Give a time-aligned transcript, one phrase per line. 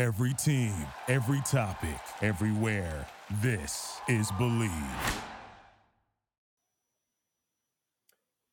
[0.00, 0.72] Every team,
[1.08, 3.06] every topic, everywhere.
[3.42, 5.20] This is Bleav.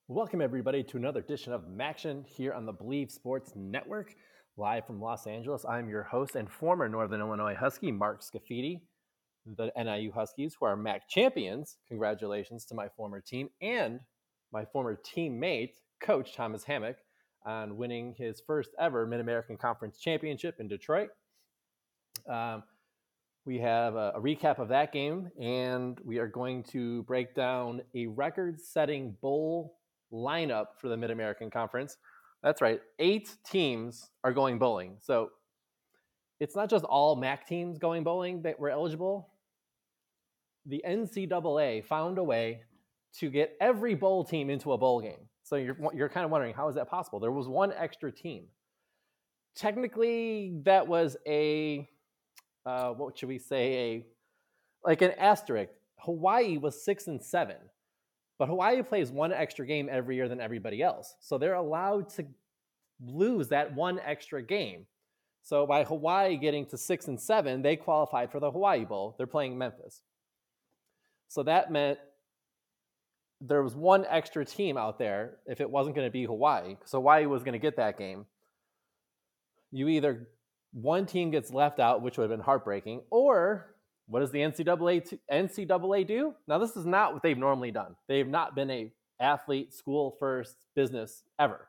[0.10, 4.14] Welcome, everybody, to another edition of Maction here on the Bleav Sports Network,
[4.58, 5.64] live from Los Angeles.
[5.64, 8.82] I'm your host and former Northern Illinois Husky, Mark Scafidi,
[9.46, 11.78] the NIU Huskies, who are MAC champions.
[11.88, 14.02] Congratulations to my former team and
[14.52, 16.98] my former teammate, Coach Thomas Hammock,
[17.46, 21.08] on winning his first ever Mid American Conference Championship in Detroit.
[22.28, 22.64] Um,
[23.46, 27.82] we have a, a, recap of that game, and we are going to break down
[27.96, 29.78] a record setting bowl
[30.12, 31.98] lineup for the Mid American Conference.
[32.44, 34.98] That's right, eight teams are going bowling.
[35.00, 35.30] So
[36.40, 39.30] it's not just all MAC teams going bowling that were eligible.
[40.66, 42.62] The NCAA found a way
[43.20, 45.28] to get every bowl team into a bowl game.
[45.44, 47.20] So you're, you're kind of wondering, how is that possible?
[47.20, 48.48] There was one extra team.
[49.56, 51.90] Technically, that was a
[52.68, 54.06] uh, what should we say, a
[54.84, 55.72] like an asterisk.
[56.00, 57.56] Hawaii was six and seven,
[58.38, 62.26] but Hawaii plays one extra game every year than everybody else, so they're allowed to
[63.04, 64.86] lose that one extra game.
[65.44, 69.16] So by Hawaii getting to six and seven, they qualified for the Hawaii Bowl.
[69.18, 70.02] They're playing Memphis.
[71.30, 72.00] So that meant
[73.40, 76.76] there was one extra team out there if it wasn't going to be Hawaii.
[76.86, 78.26] So Hawaii was going to get that game.
[79.72, 80.28] You either
[80.74, 83.76] one team gets left out, which would have been heartbreaking, or
[84.08, 86.34] what does the NCAA NCAA do?
[86.48, 87.96] Now, this is not what they've normally done.
[88.08, 91.68] They've not been a athlete school first business ever.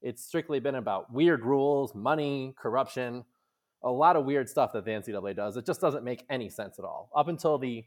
[0.00, 3.24] It's strictly been about weird rules, money, corruption,
[3.82, 5.56] a lot of weird stuff that the NCAA does.
[5.56, 7.10] It just doesn't make any sense at all.
[7.14, 7.84] Up until the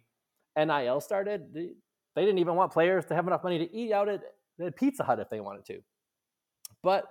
[0.56, 4.22] NIL started, they didn't even want players to have enough money to eat out at,
[4.64, 5.80] at Pizza Hut if they wanted to.
[6.84, 7.06] But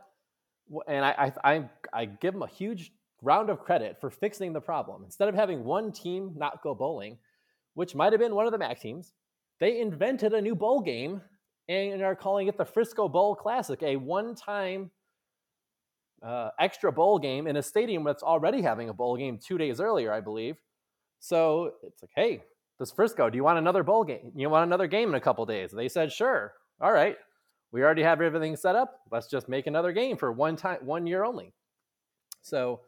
[0.89, 5.03] and I, I, I give them a huge round of credit for fixing the problem.
[5.05, 7.19] Instead of having one team not go bowling,
[7.75, 9.12] which might have been one of the MAC teams,
[9.61, 11.20] they invented a new bowl game
[11.69, 14.91] and are calling it the Frisco Bowl Classic, a one time
[16.23, 19.80] uh, extra bowl game in a stadium that's already having a bowl game two days
[19.80, 20.57] earlier, I believe.
[21.18, 22.42] So it's like, hey,
[22.79, 24.33] this Frisco, do you want another bowl game?
[24.35, 25.73] You want another game in a couple days?
[25.73, 26.52] They said, sure.
[26.80, 27.17] All right.
[27.73, 29.01] We already have everything set up.
[29.11, 31.52] Let's just make another game for one time, one year only.
[32.42, 32.80] So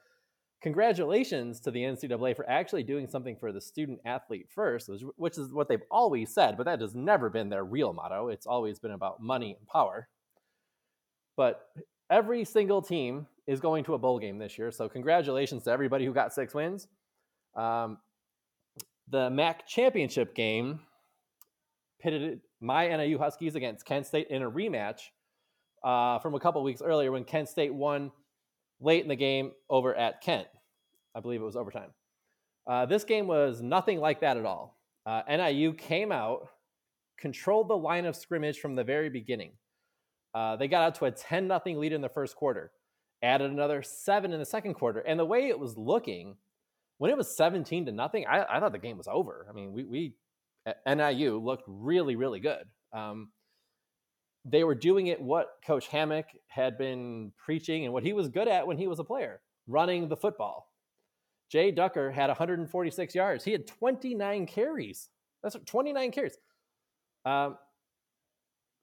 [0.60, 5.52] congratulations to the NCAA for actually doing something for the student athlete first, which is
[5.52, 8.28] what they've always said, but that has never been their real motto.
[8.28, 10.08] It's always been about money and power.
[11.36, 11.68] But
[12.10, 14.70] every single team is going to a bowl game this year.
[14.70, 16.88] So congratulations to everybody who got six wins.
[17.54, 17.98] Um,
[19.10, 20.80] the MAC championship game
[22.00, 25.00] pitted my NIU Huskies against Kent State in a rematch
[25.82, 28.10] uh, from a couple weeks earlier when Kent State won
[28.80, 30.48] late in the game over at Kent.
[31.14, 31.90] I believe it was overtime.
[32.66, 34.78] Uh, this game was nothing like that at all.
[35.06, 36.48] Uh, NIU came out,
[37.18, 39.52] controlled the line of scrimmage from the very beginning.
[40.34, 42.70] Uh, they got out to a 10 0 lead in the first quarter,
[43.22, 45.00] added another seven in the second quarter.
[45.00, 46.36] And the way it was looking,
[46.98, 49.46] when it was 17 to nothing, I, I thought the game was over.
[49.48, 50.14] I mean, we, we
[50.86, 52.64] NIU looked really, really good.
[52.92, 53.30] Um,
[54.50, 58.48] they were doing it what Coach Hammock had been preaching and what he was good
[58.48, 60.70] at when he was a player running the football.
[61.50, 63.44] Jay Ducker had 146 yards.
[63.44, 65.08] He had 29 carries.
[65.42, 66.36] That's 29 carries.
[67.24, 67.56] Um,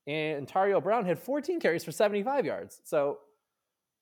[0.08, 2.82] and Tario Brown had 14 carries for 75 yards.
[2.84, 3.20] So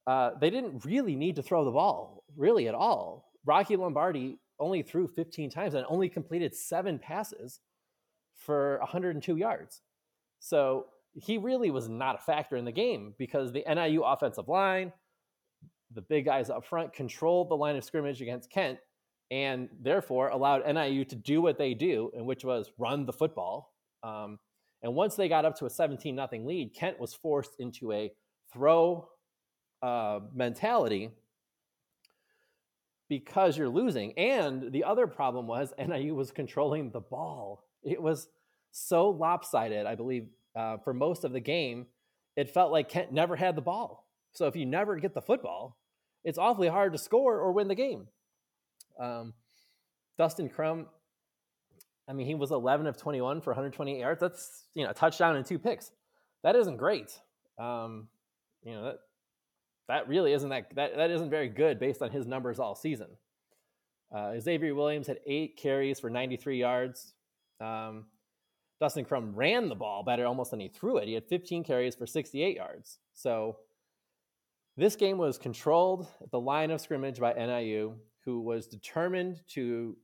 [0.07, 3.31] uh, they didn't really need to throw the ball, really at all.
[3.45, 7.59] Rocky Lombardi only threw 15 times and only completed seven passes
[8.35, 9.81] for 102 yards.
[10.39, 14.91] So he really was not a factor in the game because the NIU offensive line,
[15.93, 18.79] the big guys up front, controlled the line of scrimmage against Kent
[19.31, 23.73] and therefore allowed NIU to do what they do, and which was run the football.
[24.03, 24.37] Um,
[24.83, 28.11] and once they got up to a 17 nothing lead, Kent was forced into a
[28.51, 29.07] throw
[29.81, 31.11] uh, mentality
[33.09, 34.17] because you're losing.
[34.17, 37.63] And the other problem was NIU was controlling the ball.
[37.81, 38.27] It was
[38.71, 41.87] so lopsided, I believe, uh, for most of the game,
[42.35, 44.07] it felt like Kent never had the ball.
[44.31, 45.77] So if you never get the football,
[46.23, 48.07] it's awfully hard to score or win the game.
[48.99, 49.33] Um,
[50.17, 50.87] Dustin Crum,
[52.07, 54.19] I mean, he was 11 of 21 for 128 yards.
[54.19, 55.91] That's you know a touchdown and two picks.
[56.43, 57.17] That isn't great.
[57.59, 58.07] Um,
[58.63, 58.99] you know that
[59.87, 63.07] that really isn't that that that isn't very good based on his numbers all season.
[64.13, 67.13] Uh, Xavier Williams had eight carries for 93 yards.
[67.59, 68.05] Um,
[68.83, 71.07] Dustin Crum ran the ball better almost than he threw it.
[71.07, 72.99] He had 15 carries for 68 yards.
[73.13, 73.55] So
[74.75, 77.95] this game was controlled at the line of scrimmage by NIU,
[78.25, 79.95] who was determined to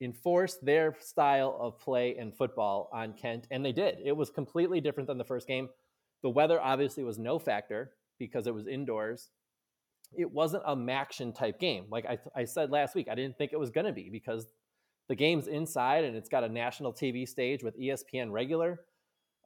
[0.00, 3.98] enforce their style of play and football on Kent, and they did.
[4.04, 5.68] It was completely different than the first game.
[6.24, 9.30] The weather obviously was no factor because it was indoors.
[10.12, 11.84] It wasn't a Maction type game.
[11.88, 14.48] Like I, I said last week, I didn't think it was going to be because
[15.08, 18.80] the game's inside and it's got a national TV stage with ESPN regular.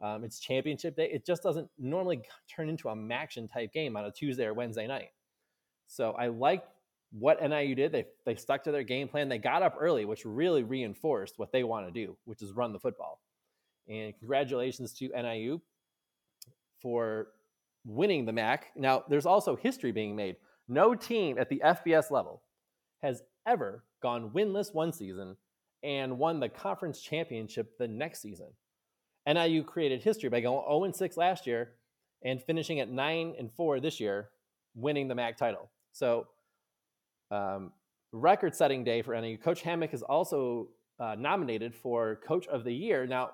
[0.00, 1.10] Um, it's championship day.
[1.12, 2.22] It just doesn't normally
[2.54, 5.10] turn into a Maction type game on a Tuesday or Wednesday night.
[5.88, 6.68] So I liked
[7.10, 7.90] what NIU did.
[7.90, 9.28] They they stuck to their game plan.
[9.28, 12.72] They got up early, which really reinforced what they want to do, which is run
[12.72, 13.20] the football.
[13.88, 15.60] And congratulations to NIU
[16.80, 17.28] for
[17.84, 18.66] winning the MAC.
[18.76, 20.36] Now, there's also history being made.
[20.68, 22.42] No team at the FBS level
[23.02, 25.36] has ever gone winless one season
[25.82, 28.48] and won the conference championship the next season.
[29.26, 31.72] NIU created history by going 0 6 last year
[32.24, 34.30] and finishing at 9 and 4 this year,
[34.74, 35.70] winning the MAC title.
[35.92, 36.26] So,
[37.30, 37.72] um,
[38.12, 39.36] record setting day for NIU.
[39.36, 43.06] Coach Hammock is also uh, nominated for Coach of the Year.
[43.06, 43.30] Now,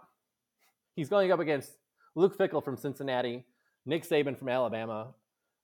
[0.97, 1.71] he's going up against
[2.15, 3.45] Luke Fickell from Cincinnati,
[3.87, 5.15] Nick Saban from Alabama.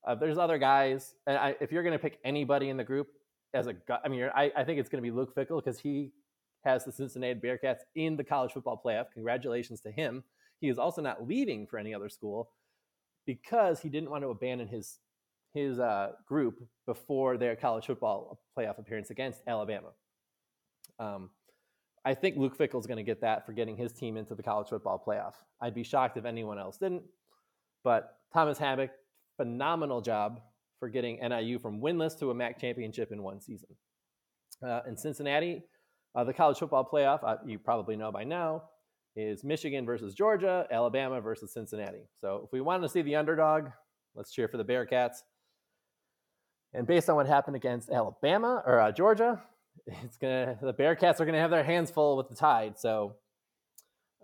[0.07, 3.09] Uh, there's other guys, and I, if you're going to pick anybody in the group
[3.53, 6.13] as a, I mean, I, I think it's going to be Luke Fickell because he
[6.65, 9.07] has the Cincinnati Bearcats in the college football playoff.
[9.13, 10.23] Congratulations to him.
[10.61, 12.51] He is also not leaving for any other school
[13.27, 14.99] because he didn't want to abandon his
[15.53, 19.89] his uh, group before their college football playoff appearance against Alabama.
[21.01, 21.31] Um,
[22.05, 24.43] I think Luke Fickell is going to get that for getting his team into the
[24.43, 25.35] college football playoff.
[25.61, 27.03] I'd be shocked if anyone else didn't.
[27.83, 28.91] But Thomas Hammock,
[29.37, 30.41] phenomenal job
[30.79, 33.69] for getting NIU from winless to a MAC championship in one season.
[34.63, 35.63] Uh, in Cincinnati,
[36.15, 38.63] uh, the college football playoff, uh, you probably know by now,
[39.17, 42.09] is Michigan versus Georgia, Alabama versus Cincinnati.
[42.21, 43.69] So if we want to see the underdog,
[44.15, 45.19] let's cheer for the Bearcats.
[46.73, 49.43] And based on what happened against Alabama or uh, Georgia,
[49.87, 52.79] it's gonna the Bearcats are gonna have their hands full with the Tide.
[52.79, 53.17] So,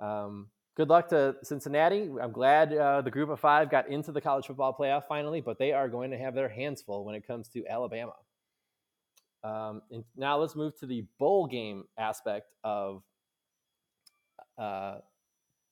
[0.01, 2.09] um, good luck to Cincinnati.
[2.21, 5.59] I'm glad uh, the Group of Five got into the college football playoff finally, but
[5.59, 8.13] they are going to have their hands full when it comes to Alabama.
[9.47, 13.03] Um, and now let's move to the bowl game aspect of
[14.59, 14.97] uh,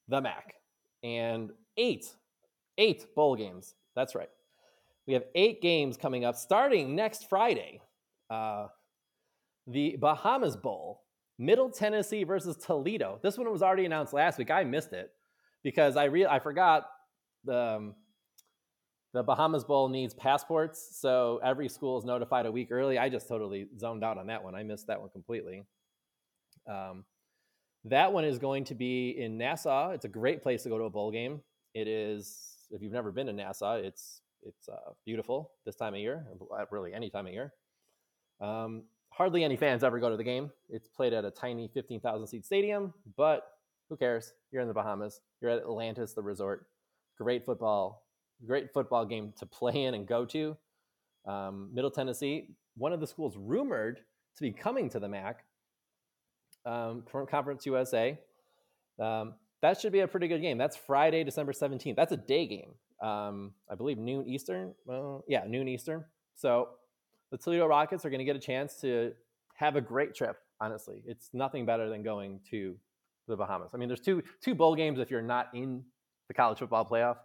[0.06, 0.54] the MAC
[1.02, 2.06] and eight,
[2.78, 3.74] eight bowl games.
[3.96, 4.28] That's right.
[5.08, 7.80] We have eight games coming up starting next Friday.
[8.30, 8.68] Uh,
[9.66, 11.02] the Bahamas Bowl,
[11.38, 13.18] Middle Tennessee versus Toledo.
[13.22, 14.52] This one was already announced last week.
[14.52, 15.10] I missed it
[15.64, 16.86] because I re- I forgot
[17.44, 17.94] the um,
[19.14, 22.98] the Bahamas Bowl needs passports, so every school is notified a week early.
[22.98, 24.56] I just totally zoned out on that one.
[24.56, 25.62] I missed that one completely.
[26.68, 27.04] Um,
[27.84, 29.90] that one is going to be in Nassau.
[29.90, 31.40] It's a great place to go to a bowl game.
[31.74, 36.00] It is if you've never been to Nassau, it's it's uh, beautiful this time of
[36.00, 36.26] year,
[36.70, 37.52] really any time of year.
[38.40, 40.50] Um, hardly any fans ever go to the game.
[40.68, 43.44] It's played at a tiny 15,000 seat stadium, but
[43.88, 44.32] who cares?
[44.50, 45.20] You're in the Bahamas.
[45.40, 46.66] You're at Atlantis, the resort.
[47.16, 48.03] Great football,
[48.46, 50.56] great football game to play in and go to.
[51.26, 54.00] Um, Middle Tennessee, one of the schools rumored
[54.36, 55.44] to be coming to the MAC
[56.66, 58.18] um, from Conference USA.
[59.00, 60.58] Um, that should be a pretty good game.
[60.58, 61.96] That's Friday, December 17th.
[61.96, 62.74] That's a day game.
[63.00, 64.74] Um, I believe noon Eastern.
[64.84, 66.04] Well, yeah, noon Eastern.
[66.34, 66.70] So
[67.30, 69.12] the Toledo Rockets are going to get a chance to
[69.54, 70.36] have a great trip.
[70.60, 72.76] Honestly, it's nothing better than going to
[73.26, 73.70] the Bahamas.
[73.74, 75.82] I mean, there's two two bowl games if you're not in
[76.28, 77.16] the college football playoff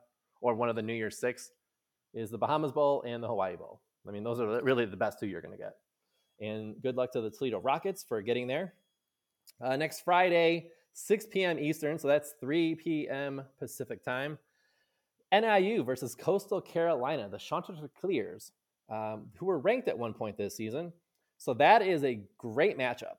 [0.41, 1.51] or one of the New Year's Six,
[2.13, 3.81] is the Bahamas Bowl and the Hawaii Bowl.
[4.07, 5.75] I mean, those are really the best two you're going to get.
[6.41, 8.73] And good luck to the Toledo Rockets for getting there.
[9.61, 11.59] Uh, next Friday, 6 p.m.
[11.59, 13.43] Eastern, so that's 3 p.m.
[13.59, 14.37] Pacific time.
[15.31, 18.51] NIU versus Coastal Carolina, the Chanticleers
[18.89, 20.91] um, who were ranked at one point this season.
[21.37, 23.17] So that is a great matchup.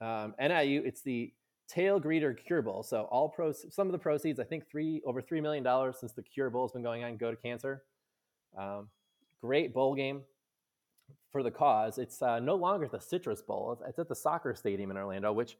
[0.00, 1.32] Um, NIU, it's the
[1.74, 2.82] Tailgreeter Cure Bowl.
[2.82, 6.12] So all pro some of the proceeds, I think three over three million dollars since
[6.12, 7.82] the Cure Bowl has been going on, go to cancer.
[8.56, 8.88] Um,
[9.42, 10.22] great bowl game
[11.32, 11.98] for the cause.
[11.98, 13.78] It's uh, no longer the Citrus Bowl.
[13.86, 15.56] It's at the soccer stadium in Orlando, which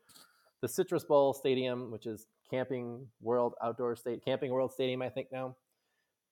[0.63, 5.29] the Citrus Bowl Stadium, which is Camping World Outdoor State, Camping World Stadium, I think
[5.31, 5.55] now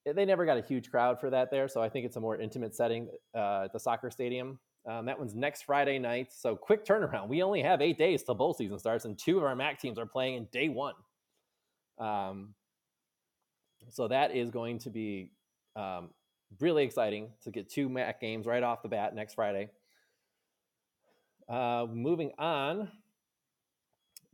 [0.05, 2.39] they never got a huge crowd for that there, so I think it's a more
[2.39, 4.59] intimate setting uh, at the soccer stadium.
[4.87, 7.27] Um, that one's next Friday night, so quick turnaround.
[7.27, 9.97] We only have eight days till bowl season starts, and two of our MAC teams
[9.97, 10.93] are playing in day one.
[11.97, 12.53] Um,
[13.89, 15.31] so that is going to be
[15.75, 16.09] um,
[16.59, 19.69] really exciting to get two MAC games right off the bat next Friday.
[21.49, 22.89] Uh, moving on,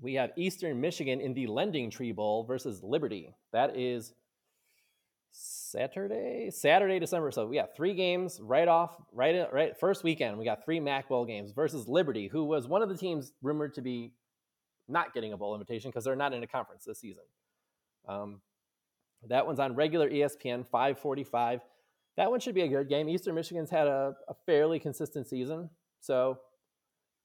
[0.01, 3.33] we have Eastern Michigan in the LendingTree Bowl versus Liberty.
[3.53, 4.13] That is
[5.31, 7.31] Saturday, Saturday, December.
[7.31, 9.77] So we got three games right off, right, right.
[9.79, 12.97] First weekend, we got three MAC bowl games versus Liberty, who was one of the
[12.97, 14.13] teams rumored to be
[14.87, 17.23] not getting a bowl invitation because they're not in a conference this season.
[18.07, 18.41] Um,
[19.29, 21.61] that one's on regular ESPN, 545.
[22.17, 23.07] That one should be a good game.
[23.07, 25.69] Eastern Michigan's had a, a fairly consistent season.
[26.01, 26.39] So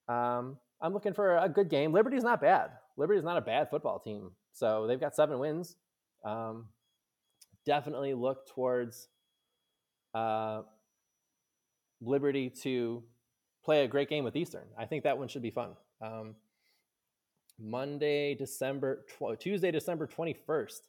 [0.07, 1.91] um, I'm looking for a good game.
[1.91, 2.69] Liberty's not bad.
[2.95, 4.31] Liberty's not a bad football team.
[4.53, 5.75] So they've got seven wins.
[6.23, 6.67] Um,
[7.67, 9.09] definitely look towards
[10.15, 10.61] uh,
[12.01, 13.03] Liberty to
[13.63, 14.63] play a great game with Eastern.
[14.77, 15.71] I think that one should be fun.
[16.01, 16.35] Um,
[17.59, 20.79] Monday, December, tw- Tuesday, December 21st,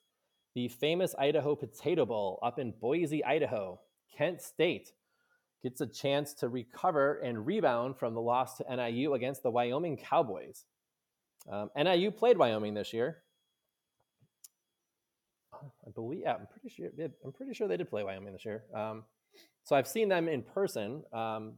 [0.54, 3.80] the famous Idaho Potato Bowl up in Boise, Idaho.
[4.16, 4.92] Kent State
[5.62, 9.96] gets a chance to recover and rebound from the loss to NIU against the Wyoming
[9.96, 10.64] Cowboys.
[11.50, 13.22] Um, NIU played Wyoming this year.
[15.86, 16.88] I believe, yeah, I'm pretty sure.
[17.24, 18.64] I'm pretty sure they did play Wyoming this year.
[18.74, 19.04] Um,
[19.64, 21.02] so I've seen them in person.
[21.12, 21.54] Um,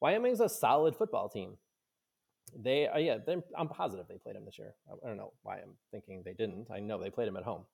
[0.00, 1.56] Wyoming's a solid football team.
[2.56, 3.18] They, uh, yeah,
[3.56, 4.74] I'm positive they played them this year.
[4.90, 6.68] I, don't know why I'm thinking they didn't.
[6.70, 7.64] I know they played them at home.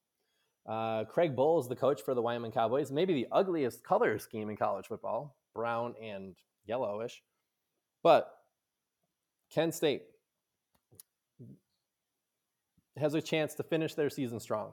[0.67, 4.49] Uh, Craig Bohl is the coach for the Wyoming Cowboys, maybe the ugliest color scheme
[4.49, 6.35] in college football, brown and
[6.67, 7.23] yellowish.
[8.03, 8.33] But
[9.53, 10.03] Kent State
[12.97, 14.73] has a chance to finish their season strong.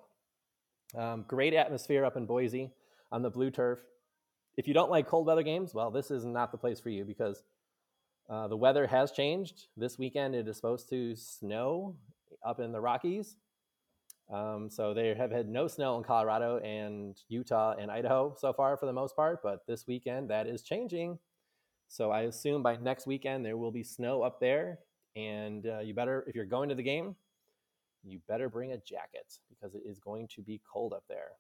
[0.96, 2.72] Um, great atmosphere up in Boise
[3.12, 3.80] on the blue turf.
[4.58, 7.06] If you don't like cold weather games, well, this is not the place for you
[7.06, 7.44] because
[8.30, 9.68] uh, the weather has changed.
[9.78, 11.96] This weekend it is supposed to snow
[12.46, 13.38] up in the Rockies.
[14.32, 18.78] Um, so they have had no snow in Colorado and Utah and Idaho so far
[18.78, 21.20] for the most part, but this weekend that is changing.
[21.90, 24.80] So I assume by next weekend there will be snow up there,
[25.18, 27.16] and uh, you better if you're going to the game,
[28.04, 31.32] you better bring a jacket because it is going to be cold up there.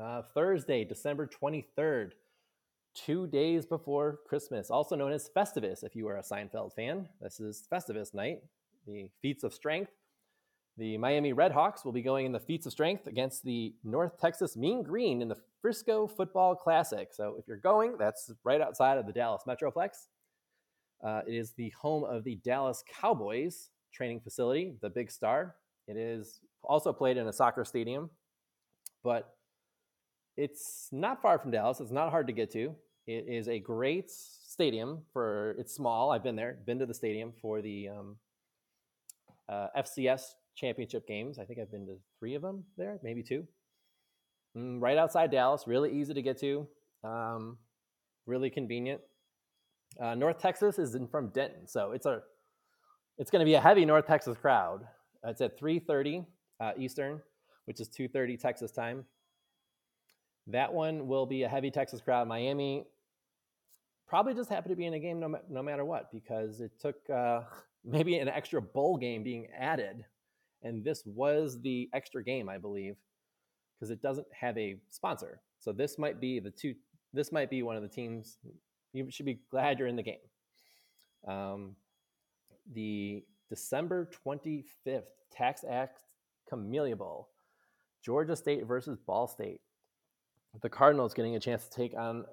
[0.00, 2.12] Uh, Thursday, December 23rd,
[2.94, 7.08] two days before Christmas, also known as Festivus if you are a Seinfeld fan.
[7.20, 8.40] This is Festivus night,
[8.86, 9.92] the feats of strength.
[10.76, 14.56] The Miami Redhawks will be going in the feats of strength against the North Texas
[14.56, 17.08] Mean Green in the Frisco Football Classic.
[17.12, 20.08] So if you're going, that's right outside of the Dallas Metroplex.
[21.02, 25.54] Uh, it is the home of the Dallas Cowboys training facility, the Big Star.
[25.86, 28.10] It is also played in a soccer stadium,
[29.02, 29.34] but
[30.36, 31.80] it's not far from Dallas.
[31.80, 32.74] It's not hard to get to.
[33.06, 35.54] It is a great stadium for.
[35.58, 36.10] It's small.
[36.10, 36.58] I've been there.
[36.66, 38.16] Been to the stadium for the um,
[39.48, 40.22] uh, FCS
[40.56, 41.38] championship games.
[41.38, 43.46] I think I've been to three of them there, maybe two.
[44.56, 46.66] Mm, right outside Dallas, really easy to get to,
[47.02, 47.58] um,
[48.26, 49.00] really convenient.
[50.00, 52.22] Uh, North Texas is in from Denton, so it's a
[53.18, 54.86] it's going to be a heavy North Texas crowd.
[55.24, 56.26] it's at 3:30
[56.60, 57.20] uh, Eastern,
[57.66, 59.04] which is 2:30 Texas time.
[60.46, 62.28] That one will be a heavy Texas crowd.
[62.28, 62.84] Miami
[64.06, 66.96] probably just happened to be in a game no, no matter what because it took
[67.08, 67.40] uh,
[67.84, 70.04] maybe an extra bowl game being added
[70.64, 72.96] and this was the extra game, I believe,
[73.78, 75.40] because it doesn't have a sponsor.
[75.60, 76.74] So this might be the two.
[77.12, 78.38] This might be one of the teams.
[78.92, 80.16] You should be glad you're in the game.
[81.28, 81.76] Um,
[82.72, 85.02] the December 25th
[85.38, 86.00] TaxAct
[86.48, 87.28] Camellia Bowl,
[88.04, 89.60] Georgia State versus Ball State.
[90.62, 92.24] The Cardinals getting a chance to take on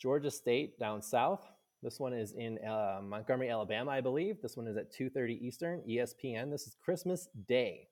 [0.00, 1.46] Georgia State down south.
[1.82, 4.40] This one is in uh, Montgomery, Alabama, I believe.
[4.40, 6.50] This one is at 2:30 Eastern, ESPN.
[6.50, 7.88] This is Christmas Day,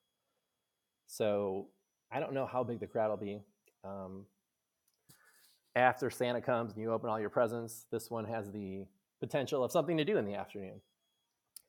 [1.06, 1.68] so
[2.10, 3.40] I don't know how big the crowd will be.
[3.84, 4.26] Um,
[5.76, 8.84] after Santa comes and you open all your presents, this one has the
[9.20, 10.80] potential of something to do in the afternoon.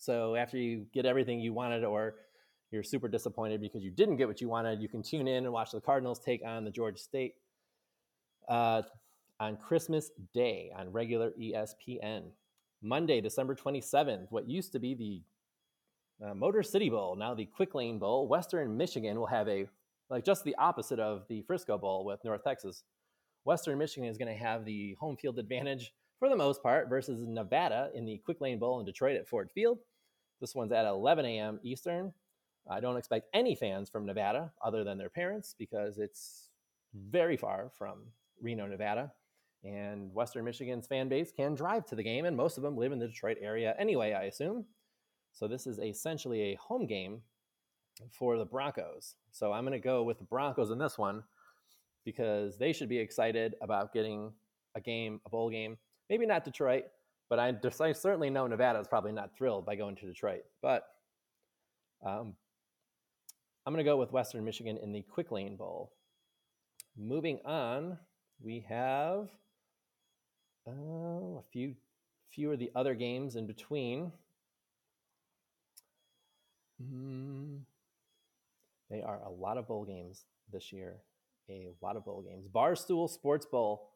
[0.02, 2.16] So after you get everything you wanted, or
[2.72, 5.54] you're super disappointed because you didn't get what you wanted, you can tune in and
[5.54, 7.36] watch the Cardinals take on the Georgia State.
[8.50, 8.82] Uh,
[9.40, 12.26] on Christmas Day on regular ESPN.
[12.84, 15.24] Monday, December 27th, what used to be
[16.20, 18.28] the uh, Motor City Bowl, now the Quick Lane Bowl.
[18.28, 19.68] Western Michigan will have a,
[20.10, 22.84] like just the opposite of the Frisco Bowl with North Texas.
[23.44, 27.26] Western Michigan is going to have the home field advantage for the most part versus
[27.28, 29.80] Nevada in the Quick Lane Bowl in Detroit at Ford Field.
[30.42, 31.60] This one's at 11 a.m.
[31.64, 32.12] Eastern.
[32.70, 36.50] I don't expect any fans from Nevada other than their parents because it's
[36.94, 37.12] hmm.
[37.12, 38.00] very far from
[38.42, 39.12] Reno, Nevada.
[39.64, 42.92] And Western Michigan's fan base can drive to the game, and most of them live
[42.92, 44.66] in the Detroit area anyway, I assume.
[45.34, 47.22] So this is essentially a home game
[48.12, 49.16] for the Broncos.
[49.32, 51.24] So I'm going to go with the Broncos in this one
[52.06, 54.32] because they should be excited about getting
[54.74, 55.78] a game, a bowl game.
[56.10, 56.86] Maybe not Detroit,
[57.32, 60.42] but I, I certainly know Nevada is probably not thrilled by going to Detroit.
[60.62, 60.84] But
[62.06, 62.34] um,
[63.66, 65.94] I'm going to go with Western Michigan in the Quick Lane Bowl.
[66.98, 67.98] moving on,
[68.44, 69.30] we have
[70.68, 71.76] uh, a few
[72.34, 74.12] few of the other games in between.
[76.84, 77.60] Mm,
[78.90, 80.98] they are a lot of bowl games this year.
[81.50, 82.46] A lot of bowl games.
[82.54, 83.90] Barstool Sports Bowl,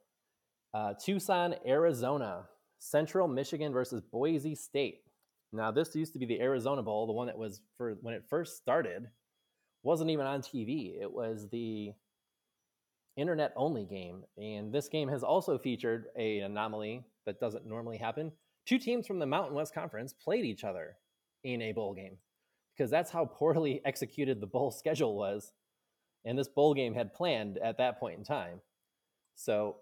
[0.73, 2.45] uh, Tucson, Arizona,
[2.79, 5.01] Central Michigan versus Boise State.
[5.51, 8.25] Now, this used to be the Arizona Bowl, the one that was for when it
[8.29, 9.07] first started,
[9.83, 10.99] wasn't even on TV.
[11.01, 11.93] It was the
[13.17, 14.23] internet only game.
[14.37, 18.31] And this game has also featured a anomaly that doesn't normally happen.
[18.65, 20.97] Two teams from the Mountain West Conference played each other
[21.43, 22.17] in a bowl game
[22.75, 25.53] because that's how poorly executed the bowl schedule was.
[26.25, 28.61] And this bowl game had planned at that point in time.
[29.35, 29.77] So,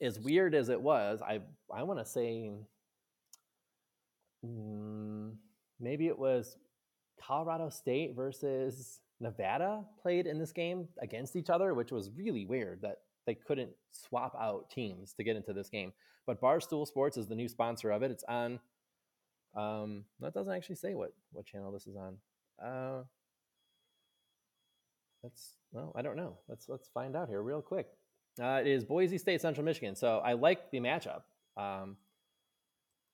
[0.00, 1.40] as weird as it was, I
[1.72, 2.50] I want to say
[4.44, 5.32] mm,
[5.80, 6.56] maybe it was
[7.20, 12.82] Colorado State versus Nevada played in this game against each other, which was really weird
[12.82, 15.92] that they couldn't swap out teams to get into this game.
[16.26, 18.10] But Barstool Sports is the new sponsor of it.
[18.10, 18.60] It's on.
[19.56, 22.16] Um, that doesn't actually say what what channel this is on.
[22.62, 23.04] Uh,
[25.22, 26.38] that's well, I don't know.
[26.48, 27.86] Let's let's find out here real quick.
[28.40, 29.96] Uh, it is Boise State Central Michigan.
[29.96, 31.22] So I like the matchup.
[31.56, 31.96] Um,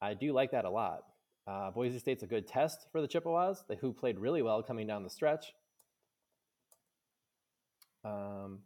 [0.01, 1.05] I do like that a lot.
[1.47, 4.87] Uh, Boise State's a good test for the Chippewas, they, who played really well coming
[4.87, 5.55] down the stretch.
[8.05, 8.61] Um,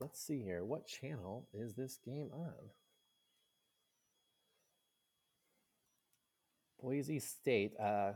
[0.00, 0.64] let's, see here.
[0.64, 2.52] What channel is this game on?
[6.82, 7.72] Boise State.
[7.80, 8.12] Uh,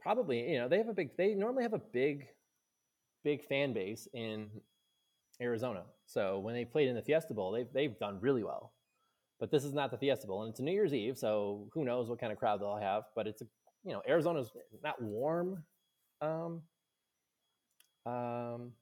[0.00, 1.16] probably, you know, they have a big.
[1.16, 2.26] They normally have a big,
[3.24, 4.48] big fan base in
[5.40, 5.82] Arizona.
[6.06, 8.72] So when they played in the Fiesta Bowl, they've they've done really well.
[9.38, 11.84] But this is not the Fiesta Bowl, and it's a New Year's Eve, so who
[11.84, 13.04] knows what kind of crowd they'll have.
[13.14, 13.46] But it's a,
[13.84, 14.50] you know, Arizona's
[14.82, 15.62] not warm.
[16.22, 16.62] Um,
[18.06, 18.72] um,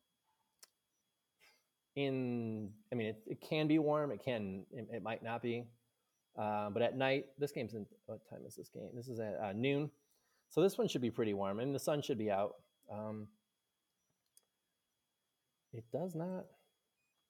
[1.97, 5.65] in i mean it, it can be warm it can it, it might not be
[6.37, 9.39] uh, but at night this game's in what time is this game this is at
[9.41, 9.89] uh, noon
[10.51, 12.57] so this one should be pretty warm and the sun should be out
[12.93, 13.29] um,
[15.75, 16.47] it does not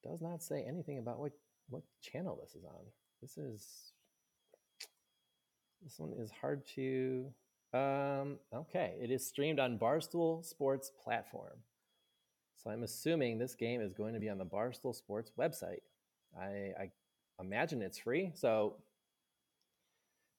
[0.03, 1.33] does not say anything about what
[1.69, 2.85] what channel this is on
[3.23, 3.93] this is
[5.83, 7.27] this one is hard to
[7.73, 11.59] um, okay it is streamed on barstool sports platform
[12.65, 15.83] so I'm assuming this game is going to be on the Barstool Sports website.
[16.39, 16.91] I, I
[17.39, 18.33] imagine it's free.
[18.35, 18.77] So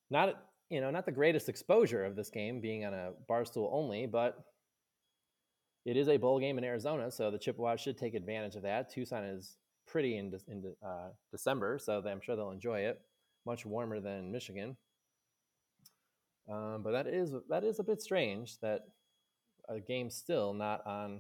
[0.10, 4.08] not you know not the greatest exposure of this game being on a Barstool only,
[4.08, 4.44] but
[5.86, 8.92] it is a bowl game in Arizona, so the Chippewas should take advantage of that.
[8.92, 13.00] Tucson is pretty in, in uh, December, so I'm sure they'll enjoy it.
[13.46, 14.76] Much warmer than Michigan,
[16.50, 18.88] um, but that is that is a bit strange that
[19.70, 21.20] a game still not on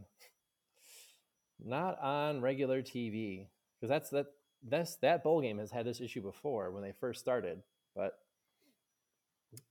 [1.64, 3.48] not on regular TV
[3.80, 4.26] because that's that
[4.68, 7.62] that's that bowl game has had this issue before when they first started.
[7.96, 8.18] But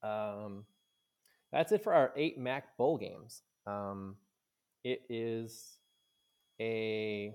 [0.02, 0.64] um,
[1.52, 3.42] that's it for our eight MAC bowl games.
[3.66, 4.16] Um,
[4.84, 5.78] it is
[6.60, 7.34] a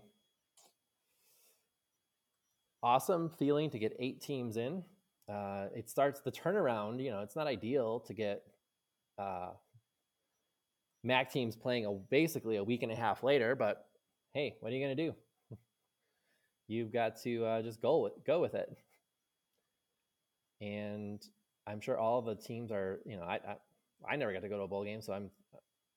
[2.82, 4.84] awesome feeling to get eight teams in.
[5.28, 7.04] Uh, it starts the turnaround.
[7.04, 8.44] You know, it's not ideal to get
[9.18, 9.50] uh,
[11.04, 13.88] MAC teams playing a, basically a week and a half later, but
[14.34, 15.16] hey, what are you going to do?
[16.68, 18.70] You've got to uh, just go with, go with it.
[20.62, 21.22] And
[21.68, 24.58] I'm sure all the teams are, you know, I, I, I never got to go
[24.58, 25.30] to a bowl game, so I'm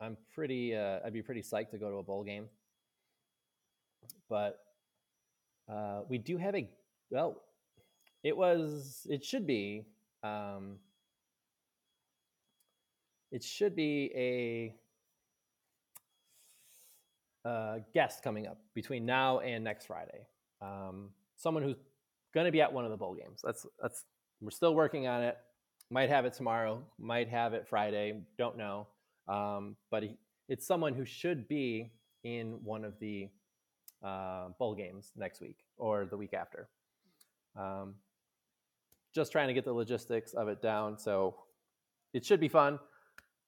[0.03, 2.47] I'm pretty uh, I'd be pretty psyched to go to a bowl game.
[4.29, 4.59] But
[5.73, 6.69] uh, we do have a
[7.11, 7.43] well,
[8.25, 9.85] it was it should be
[10.25, 10.79] um,
[13.31, 14.11] it should be
[17.45, 20.27] a uh, guest coming up between now and next Friday.
[20.61, 21.77] Um, someone who's
[22.35, 23.41] going to be at one of the bowl games.
[23.45, 24.05] That's that's
[24.41, 25.39] we're still working on it.
[25.91, 26.83] Might have it tomorrow.
[26.99, 28.21] Might have it Friday.
[28.37, 28.87] Don't know.
[29.29, 30.17] Um, but he,
[30.49, 31.93] it's someone who should be
[32.25, 33.29] in one of the
[34.03, 36.69] uh, bowl games next week or the week after.
[37.57, 37.95] Um,
[39.15, 40.99] just trying to get the logistics of it down.
[40.99, 41.37] So
[42.15, 42.79] it should be fun.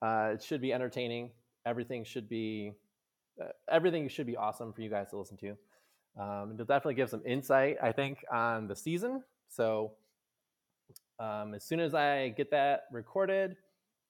[0.03, 1.31] Uh, it should be entertaining.
[1.67, 2.75] Everything should be
[3.41, 5.57] uh, everything should be awesome for you guys to listen to.
[6.21, 9.25] Um, it'll definitely give some insight, I think, on the season.
[9.49, 9.93] So
[11.19, 13.57] um, as soon as I get that recorded,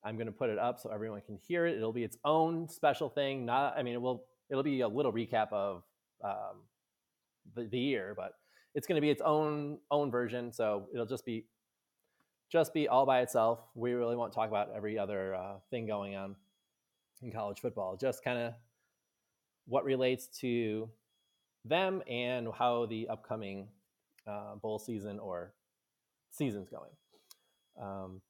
[0.05, 1.77] I'm going to put it up so everyone can hear it.
[1.77, 3.47] It'll be its own special thing.
[3.47, 4.25] Not, I mean, it will.
[4.51, 5.83] It'll be a little recap of
[6.23, 6.63] um,
[7.55, 8.35] the, the year, but
[8.75, 10.53] it's going to be its own own version.
[10.53, 11.47] So it'll just be
[12.53, 13.61] just be all by itself.
[13.75, 16.37] We really won't talk about every other uh, thing going on
[17.23, 17.97] in college football.
[17.97, 18.55] Just kind of
[19.67, 20.91] what relates to
[21.65, 23.69] them and how the upcoming
[24.27, 25.55] uh, bowl season or
[26.31, 26.91] season's going.
[27.81, 28.21] Um,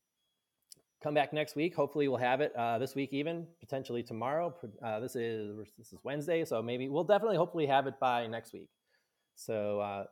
[1.04, 1.74] come back next week.
[1.76, 4.54] Hopefully, we'll have it uh, this week, even potentially tomorrow.
[4.82, 8.54] Uh, this is this is Wednesday, so maybe we'll definitely hopefully have it by next
[8.54, 8.70] week.
[9.34, 10.04] So uh,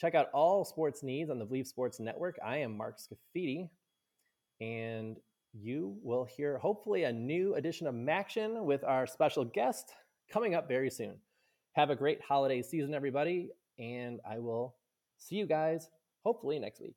[0.00, 2.36] check out all sports needs on the Bleav Sports Network.
[2.44, 3.70] I am Mark Scafidi,
[4.60, 5.18] and
[5.52, 9.92] you will hear hopefully a new edition of Maction with our special guest
[10.32, 11.14] coming up very soon.
[11.74, 14.74] Have a great holiday season, everybody, and I will
[15.16, 15.90] see you guys
[16.24, 16.96] hopefully next week.